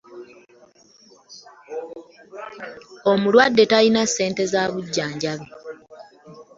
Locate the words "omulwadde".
3.11-3.63